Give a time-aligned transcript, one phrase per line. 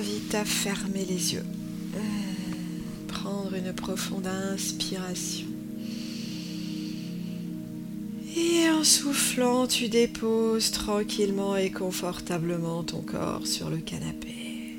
[0.00, 1.44] T'invite à fermer les yeux,
[3.06, 5.46] prendre une profonde inspiration.
[8.34, 14.78] Et en soufflant, tu déposes tranquillement et confortablement ton corps sur le canapé.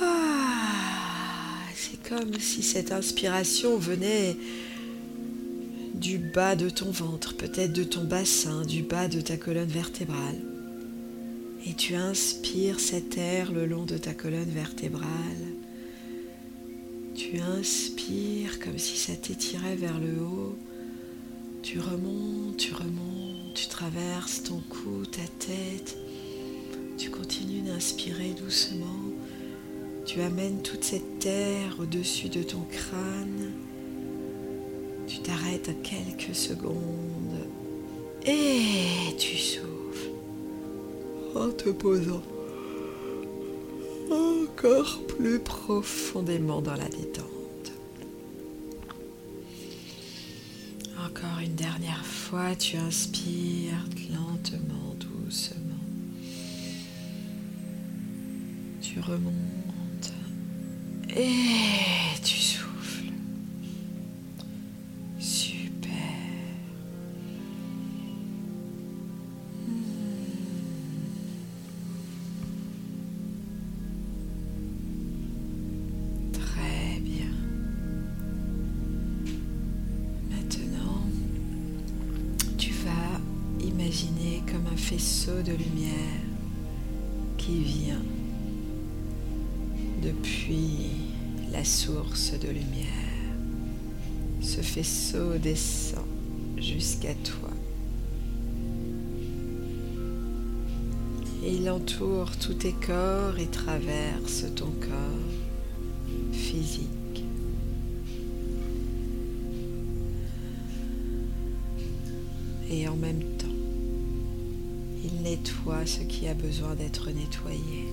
[0.00, 4.36] Ah, c'est comme si cette inspiration venait
[5.94, 10.47] du bas de ton ventre, peut-être de ton bassin, du bas de ta colonne vertébrale.
[11.66, 15.06] Et tu inspires cet air le long de ta colonne vertébrale.
[17.14, 20.56] Tu inspires comme si ça t'étirait vers le haut.
[21.62, 25.98] Tu remontes, tu remontes, tu traverses ton cou, ta tête.
[26.96, 28.86] Tu continues d'inspirer doucement.
[30.06, 33.52] Tu amènes toute cette terre au-dessus de ton crâne.
[35.06, 37.48] Tu t'arrêtes quelques secondes
[38.24, 39.67] et tu souffles
[41.34, 42.22] en te posant
[44.10, 47.72] encore plus profondément dans la détente.
[50.98, 55.58] Encore une dernière fois, tu inspires lentement, doucement.
[58.80, 59.48] Tu remontes
[61.16, 61.77] et
[84.50, 86.22] comme un faisceau de lumière
[87.36, 88.02] qui vient
[90.02, 90.90] depuis
[91.52, 92.86] la source de lumière.
[94.40, 96.04] Ce faisceau descend
[96.56, 97.50] jusqu'à toi.
[101.44, 106.97] Il entoure tous tes corps et traverse ton corps physique.
[115.86, 117.88] Ce qui a besoin d'être nettoyé.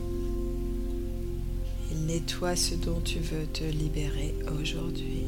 [1.91, 5.23] Il nettoie ce dont tu veux te libérer aujourd'hui.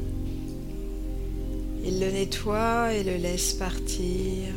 [1.84, 4.52] Il le nettoie et le laisse partir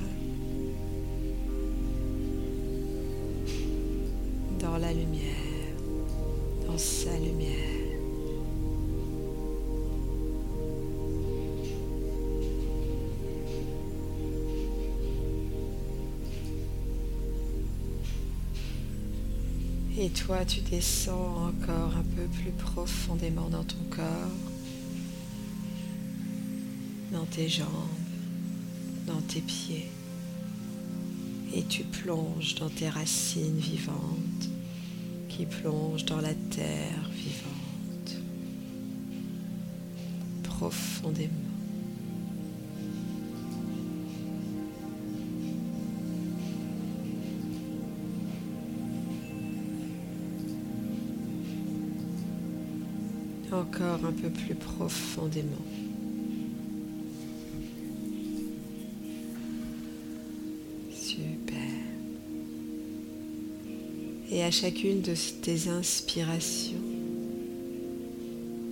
[20.04, 24.32] Et toi, tu descends encore un peu plus profondément dans ton corps,
[27.12, 27.68] dans tes jambes,
[29.06, 29.92] dans tes pieds.
[31.54, 34.50] Et tu plonges dans tes racines vivantes
[35.30, 38.24] qui plongent dans la terre vivante,
[40.42, 41.41] profondément.
[53.74, 55.48] Encore un peu plus profondément.
[60.94, 61.56] Super.
[64.30, 66.84] Et à chacune de tes inspirations,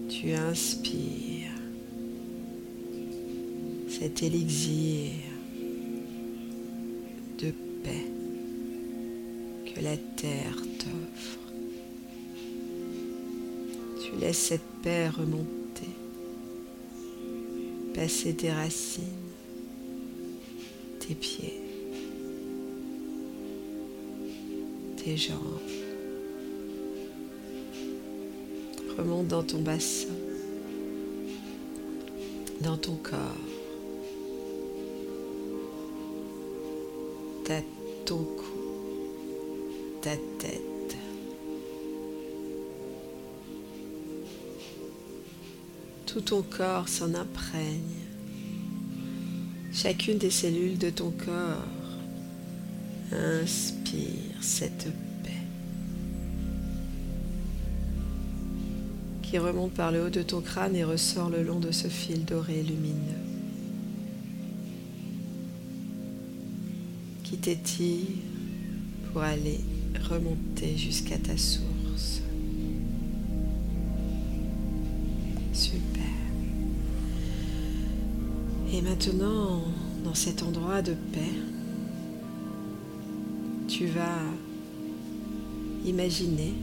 [0.10, 1.54] tu inspires
[3.88, 5.12] cet élixir
[7.42, 8.06] de paix
[9.66, 11.49] que la terre t'offre.
[14.10, 15.90] Tu laisses cette paix remonter,
[17.94, 19.04] passer tes racines,
[21.00, 21.62] tes pieds,
[24.98, 25.38] tes jambes.
[28.98, 30.08] Remonte dans ton bassin,
[32.62, 33.18] dans ton corps,
[37.46, 37.62] ta,
[38.06, 38.44] ton cou,
[40.02, 40.69] ta tête.
[46.12, 48.02] Tout ton corps s'en imprègne.
[49.72, 51.68] Chacune des cellules de ton corps
[53.12, 54.88] inspire cette
[55.24, 55.30] paix
[59.22, 62.26] qui remonte par le haut de ton crâne et ressort le long de ce fil
[62.26, 62.96] doré lumineux
[67.24, 68.08] qui t'étire
[69.14, 69.60] pour aller
[70.10, 71.70] remonter jusqu'à ta source.
[78.80, 79.62] Et maintenant,
[80.06, 81.36] dans cet endroit de paix,
[83.68, 84.22] tu vas
[85.86, 86.54] imaginer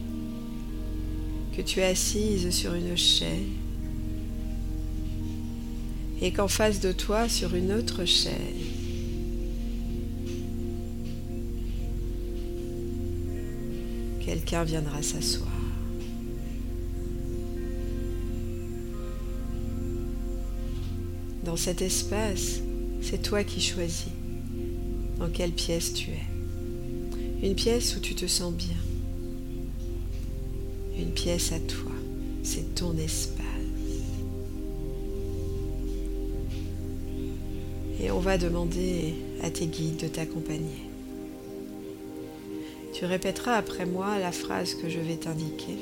[1.55, 3.45] que tu es assise sur une chaise
[6.23, 8.33] et qu'en face de toi, sur une autre chaise,
[14.25, 15.66] quelqu'un viendra s'asseoir.
[21.56, 22.61] Dans cet espace,
[23.00, 24.12] c'est toi qui choisis
[25.19, 27.47] dans quelle pièce tu es.
[27.47, 28.76] Une pièce où tu te sens bien.
[30.99, 31.93] Une pièce à toi.
[32.43, 33.43] C'est ton espace.
[38.02, 40.85] Et on va demander à tes guides de t'accompagner.
[42.93, 45.79] Tu répéteras après moi la phrase que je vais t'indiquer.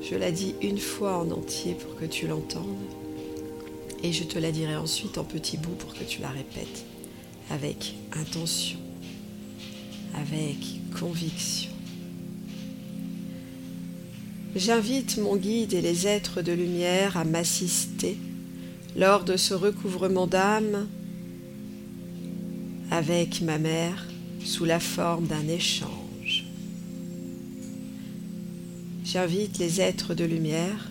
[0.00, 3.04] Je la dis une fois en entier pour que tu l'entendes
[4.02, 6.84] et je te la dirai ensuite en petits bouts pour que tu la répètes
[7.50, 8.78] avec intention,
[10.14, 10.56] avec
[10.98, 11.70] conviction.
[14.54, 18.16] J'invite mon guide et les êtres de lumière à m'assister
[18.96, 20.88] lors de ce recouvrement d'âme
[22.90, 24.06] avec ma mère
[24.44, 26.46] sous la forme d'un échange.
[29.04, 30.90] J'invite les êtres de lumière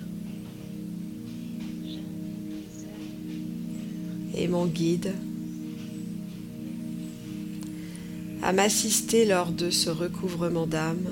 [4.47, 5.13] mon guide
[8.42, 11.07] à m'assister lors de ce recouvrement d'âme.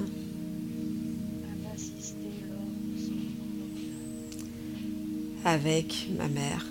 [5.46, 6.66] avec ma mère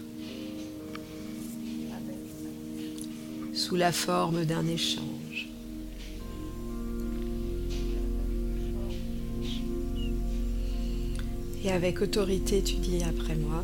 [3.53, 5.49] sous la forme d'un échange.
[11.65, 13.63] Et avec autorité, tu dis après moi,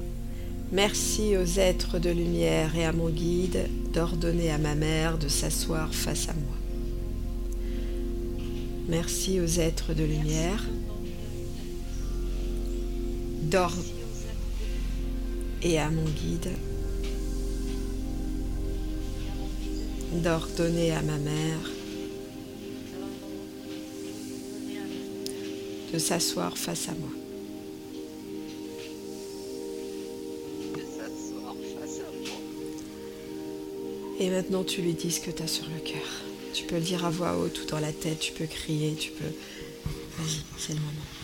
[0.71, 5.95] Merci aux êtres de lumière et à mon guide d'ordonner à ma mère de s'asseoir
[5.95, 6.57] face à moi.
[8.89, 10.63] Merci aux êtres de lumière
[15.63, 16.51] et à mon guide
[20.23, 21.71] d'ordonner à ma mère
[25.93, 27.28] de s'asseoir face à moi.
[34.21, 36.03] Et maintenant, tu lui dis ce que tu as sur le cœur.
[36.53, 39.11] Tu peux le dire à voix haute ou dans la tête, tu peux crier, tu
[39.13, 39.25] peux...
[40.19, 41.18] Vas-y, c'est le moment.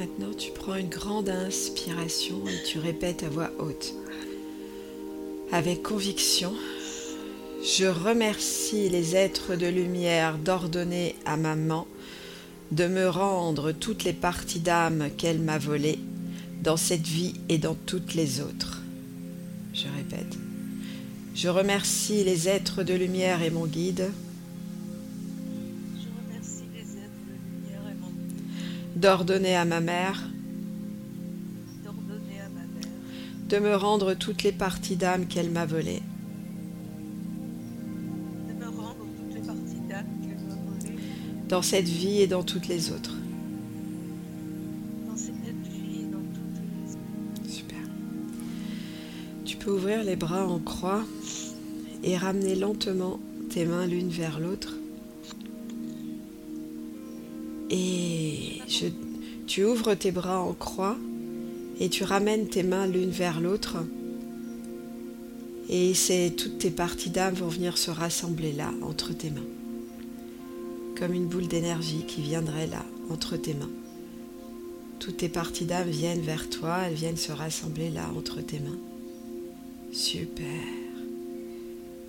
[0.00, 3.92] Maintenant, tu prends une grande inspiration et tu répètes à voix haute.
[5.52, 6.54] Avec conviction,
[7.62, 11.86] je remercie les êtres de lumière d'ordonner à maman
[12.72, 15.98] de me rendre toutes les parties d'âme qu'elle m'a volées
[16.62, 18.80] dans cette vie et dans toutes les autres.
[19.74, 20.38] Je répète.
[21.34, 24.10] Je remercie les êtres de lumière et mon guide
[29.00, 30.28] d'ordonner à ma mère
[33.48, 36.02] de me rendre toutes les parties d'âme qu'elle m'a volées.
[41.48, 43.16] Dans cette vie et dans toutes les autres.
[47.48, 47.78] Super.
[49.44, 51.02] Tu peux ouvrir les bras en croix
[52.04, 54.79] et ramener lentement tes mains l'une vers l'autre.
[57.70, 58.60] Et
[59.46, 60.96] tu ouvres tes bras en croix
[61.78, 63.78] et tu ramènes tes mains l'une vers l'autre.
[65.68, 69.40] Et c'est toutes tes parties d'âme vont venir se rassembler là, entre tes mains.
[70.98, 73.70] Comme une boule d'énergie qui viendrait là, entre tes mains.
[74.98, 78.78] Toutes tes parties d'âme viennent vers toi, elles viennent se rassembler là, entre tes mains.
[79.92, 80.44] Super.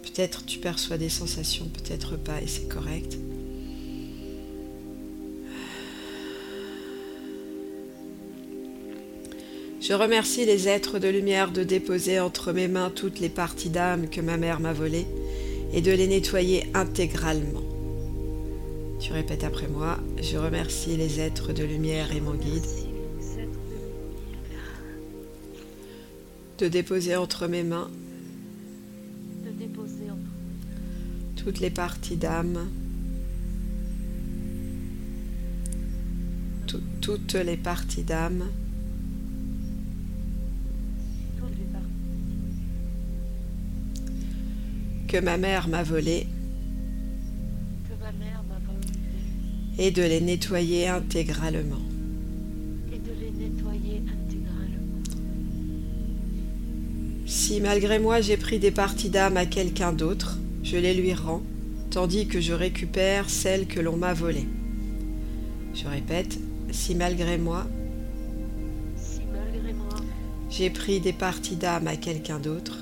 [0.02, 3.18] Peut-être tu perçois des sensations, peut-être pas, et c'est correct.
[9.92, 14.10] Je remercie les êtres de lumière de déposer entre mes mains toutes les parties d'âme
[14.10, 15.06] que ma mère m'a volées
[15.74, 17.60] et de les nettoyer intégralement.
[19.02, 22.64] Tu répètes après moi, je remercie les êtres de lumière et mon guide
[26.58, 27.92] de déposer entre mes mains
[31.36, 32.70] toutes les parties d'âme,
[37.02, 38.46] toutes les parties d'âme
[45.12, 46.26] que ma mère m'a volé
[49.78, 51.82] et de les nettoyer intégralement.
[57.26, 61.42] Si malgré moi j'ai pris des parties d'âme à quelqu'un d'autre, je les lui rends,
[61.90, 64.48] tandis que je récupère celles que l'on m'a volées.
[65.74, 66.40] Je répète,
[66.72, 67.68] si malgré moi,
[70.50, 72.81] j'ai pris des parties d'âme à quelqu'un d'autre,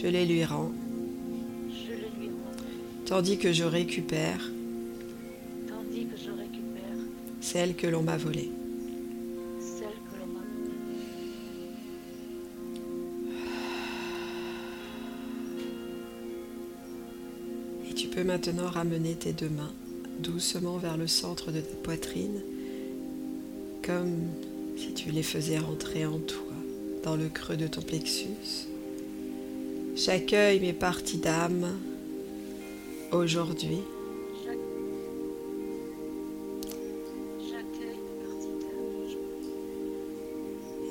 [0.00, 0.72] je les lui rends,
[3.06, 4.50] tandis que je récupère,
[7.40, 8.50] celles que l'on m'a volées.
[17.88, 19.72] Et tu peux maintenant ramener tes deux mains
[20.18, 22.42] doucement vers le centre de ta poitrine,
[23.82, 24.28] comme
[24.76, 26.52] si tu les faisais rentrer en toi,
[27.04, 28.65] dans le creux de ton plexus.
[29.96, 31.78] J'accueille mes parties d'âme
[33.12, 33.78] aujourd'hui.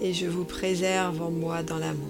[0.01, 2.01] Et je vous préserve en moi dans l'amour.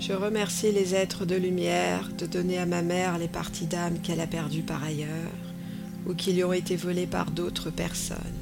[0.00, 4.20] Je remercie les êtres de lumière de donner à ma mère les parties d'âme qu'elle
[4.20, 5.08] a perdues par ailleurs
[6.04, 8.37] ou qui lui ont été volées par d'autres personnes.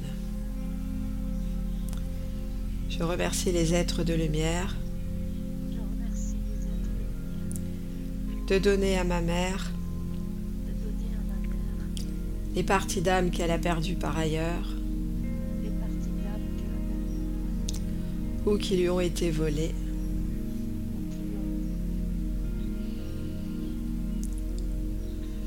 [2.97, 4.75] Je remercie les êtres de lumière
[8.47, 9.71] de donner à ma mère
[12.55, 14.73] les parties d'âme qu'elle a perdues par ailleurs
[18.47, 19.75] ou qui lui ont été volées.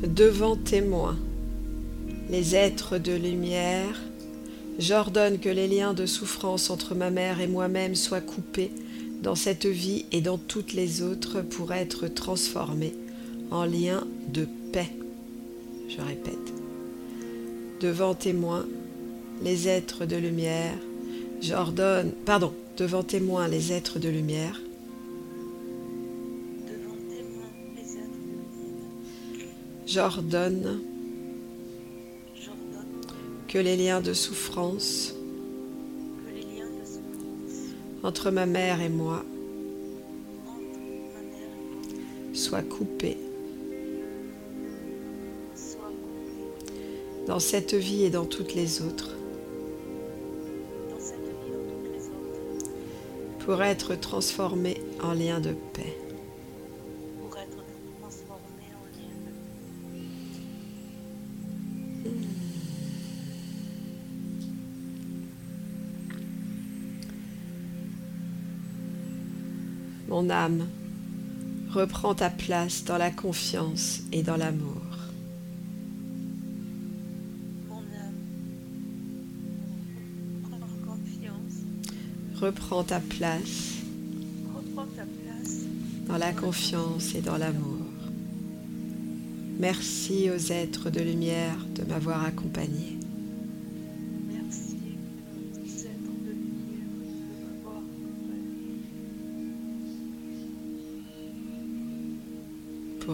[0.06, 1.18] Devant témoins,
[2.28, 3.98] les êtres de lumière
[4.78, 8.70] J'ordonne que les liens de souffrance entre ma mère et moi-même soient coupés
[9.22, 12.94] dans cette vie et dans toutes les autres pour être transformés
[13.50, 14.90] en liens de paix.
[15.88, 16.34] Je répète.
[17.80, 18.66] Devant témoins,
[19.42, 20.76] les êtres de lumière,
[21.40, 24.60] j'ordonne, pardon, devant témoins, les êtres de lumière,
[29.86, 30.80] j'ordonne
[33.50, 35.12] que les liens de souffrance
[38.04, 39.24] entre ma mère et moi
[42.32, 43.16] soient coupés
[47.26, 49.16] dans cette vie et dans toutes les autres
[53.40, 56.09] pour être transformés en liens de paix.
[70.30, 70.66] Âme,
[71.70, 74.76] reprends ta place dans la confiance et dans l'amour.
[82.40, 83.74] Reprends ta place
[86.06, 87.86] dans la confiance et dans l'amour.
[89.58, 92.99] Merci aux êtres de lumière de m'avoir accompagné.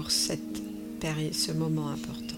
[0.06, 0.62] Pour cette
[1.32, 2.36] ce moment important.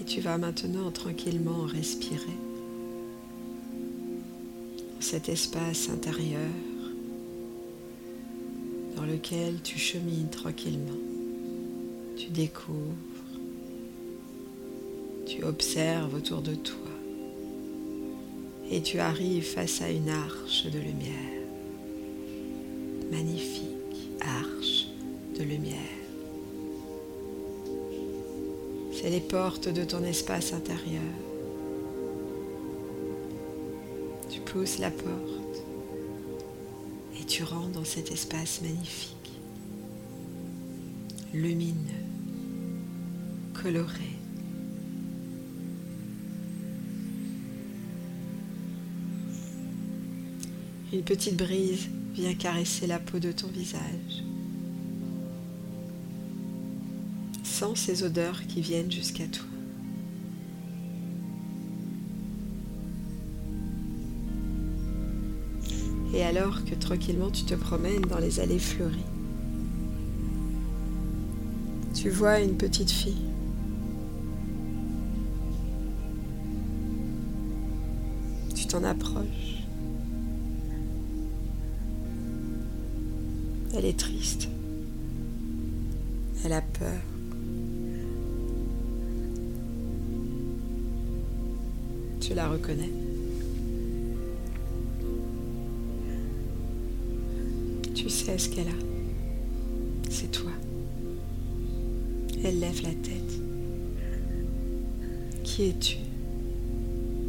[0.00, 2.22] Et tu vas maintenant tranquillement respirer
[5.00, 6.40] cet espace intérieur
[8.96, 10.98] dans lequel tu chemines tranquillement.
[12.16, 12.78] Tu découvres,
[15.26, 16.87] tu observes autour de toi
[18.70, 21.14] et tu arrives face à une arche de lumière.
[23.10, 24.88] Magnifique arche
[25.38, 25.74] de lumière.
[28.92, 31.02] C'est les portes de ton espace intérieur.
[34.28, 35.62] Tu pousses la porte
[37.18, 39.32] et tu rentres dans cet espace magnifique,
[41.32, 41.74] lumineux,
[43.54, 44.17] coloré.
[50.90, 54.24] Une petite brise vient caresser la peau de ton visage.
[57.42, 59.44] Sens ces odeurs qui viennent jusqu'à toi.
[66.14, 68.96] Et alors que tranquillement tu te promènes dans les allées fleuries,
[71.92, 73.26] tu vois une petite fille.
[78.54, 79.67] Tu t'en approches.
[83.74, 84.48] Elle est triste.
[86.44, 87.00] Elle a peur.
[92.20, 92.90] Tu la reconnais?
[97.94, 100.10] Tu sais ce qu'elle a.
[100.10, 100.50] C'est toi.
[102.44, 103.40] Elle lève la tête.
[105.44, 105.96] Qui es-tu?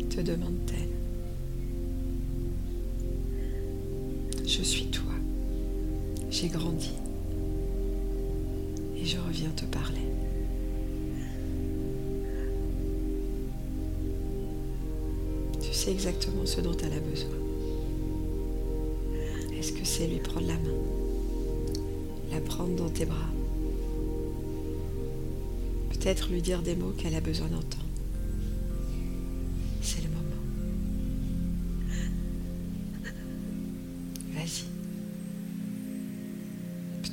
[0.09, 0.89] te demande-t-elle.
[4.45, 4.98] Je suis toi.
[6.41, 6.91] J'ai grandi.
[8.95, 9.99] Et je reviens te parler.
[15.59, 17.35] Tu sais exactement ce dont elle a besoin.
[19.57, 20.77] Est-ce que c'est lui prendre la main?
[22.31, 23.17] La prendre dans tes bras?
[25.89, 27.88] Peut-être lui dire des mots qu'elle a besoin d'entendre.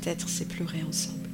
[0.07, 1.26] Peut-être c'est pleurer ensemble.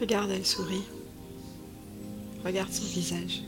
[0.00, 0.82] Regarde, elle sourit.
[2.42, 3.42] Regarde son visage.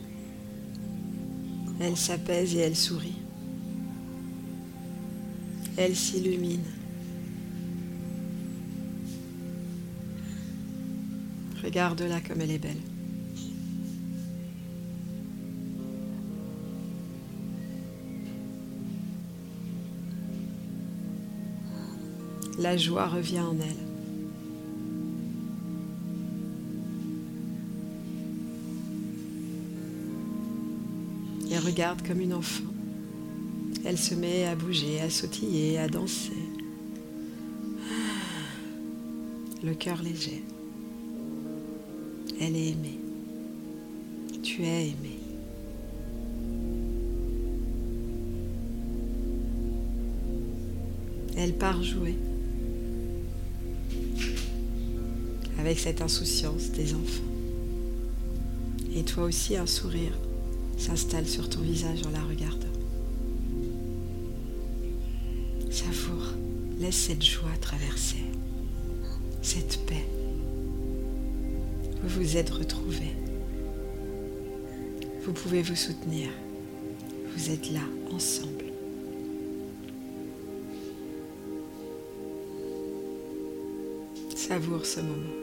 [1.80, 3.16] Elle s'apaise et elle sourit.
[5.78, 6.64] Elle s'illumine.
[11.64, 12.76] Regarde-la comme elle est belle.
[22.58, 23.91] La joie revient en elle.
[31.72, 32.64] Regarde comme une enfant.
[33.86, 36.32] Elle se met à bouger, à sautiller, à danser.
[39.64, 40.42] Le cœur léger.
[42.38, 42.98] Elle est aimée.
[44.42, 45.18] Tu es aimé.
[51.38, 52.16] Elle part jouer
[55.58, 57.22] avec cette insouciance des enfants.
[58.94, 60.12] Et toi aussi, un sourire
[60.82, 62.66] s'installe sur ton visage en la regardant.
[65.70, 66.32] Savoure,
[66.80, 68.24] laisse cette joie traverser,
[69.42, 70.04] cette paix.
[72.02, 73.14] Vous vous êtes retrouvés.
[75.24, 76.30] Vous pouvez vous soutenir.
[77.36, 77.80] Vous êtes là,
[78.12, 78.64] ensemble.
[84.34, 85.41] Savoure ce moment.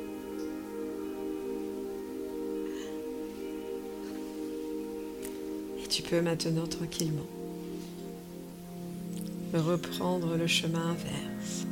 [6.15, 7.27] Maintenant tranquillement
[9.53, 11.65] reprendre le chemin inverse.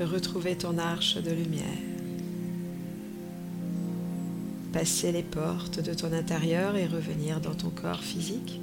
[0.00, 1.64] Retrouver ton arche de lumière.
[4.72, 8.60] Passer les portes de ton intérieur et revenir dans ton corps physique.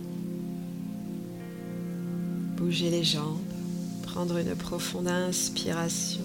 [2.58, 3.38] Bouger les jambes,
[4.04, 6.22] prendre une profonde inspiration.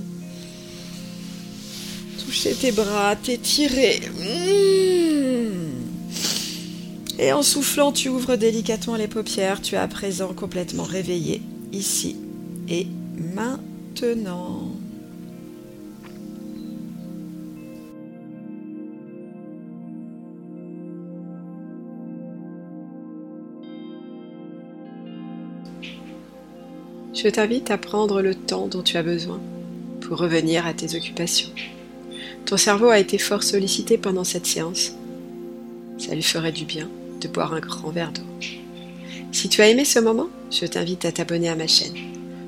[2.25, 4.01] Toucher tes bras, t'étirer.
[4.11, 5.24] Mmh.
[7.19, 9.63] Et en soufflant, tu ouvres délicatement les paupières.
[9.63, 12.17] Tu es à présent complètement réveillé, ici
[12.69, 12.87] et
[13.35, 14.71] maintenant.
[27.15, 29.41] Je t'invite à prendre le temps dont tu as besoin
[30.01, 31.49] pour revenir à tes occupations.
[32.45, 34.93] Ton cerveau a été fort sollicité pendant cette séance.
[35.97, 36.91] Ça lui ferait du bien
[37.29, 38.23] boire un grand verre d'eau.
[39.33, 41.97] Si tu as aimé ce moment, je t'invite à t'abonner à ma chaîne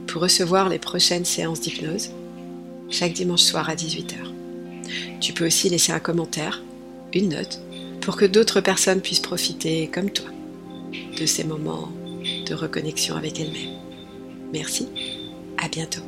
[0.06, 2.10] pour recevoir les prochaines séances d'hypnose
[2.90, 4.14] chaque dimanche soir à 18h.
[5.20, 6.62] Tu peux aussi laisser un commentaire,
[7.12, 7.60] une note,
[8.00, 10.30] pour que d'autres personnes puissent profiter, comme toi,
[11.18, 11.90] de ces moments
[12.46, 13.78] de reconnexion avec elles-mêmes.
[14.52, 14.88] Merci,
[15.58, 16.02] à bientôt.